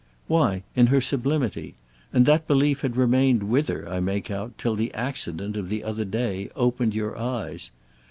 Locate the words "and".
2.11-2.25